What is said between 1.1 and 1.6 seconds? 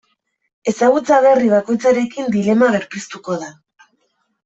berri